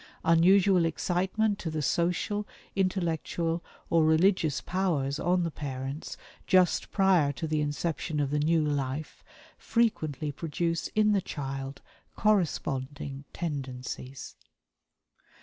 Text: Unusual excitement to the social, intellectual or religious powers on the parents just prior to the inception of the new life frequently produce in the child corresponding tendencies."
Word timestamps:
Unusual 0.25 0.83
excitement 0.85 1.59
to 1.59 1.69
the 1.69 1.83
social, 1.83 2.47
intellectual 2.75 3.63
or 3.91 4.03
religious 4.03 4.59
powers 4.59 5.19
on 5.19 5.43
the 5.43 5.51
parents 5.51 6.17
just 6.47 6.91
prior 6.91 7.31
to 7.31 7.45
the 7.45 7.61
inception 7.61 8.19
of 8.19 8.31
the 8.31 8.39
new 8.39 8.63
life 8.63 9.23
frequently 9.59 10.31
produce 10.31 10.87
in 10.95 11.11
the 11.11 11.21
child 11.21 11.83
corresponding 12.15 13.25
tendencies." 13.31 14.35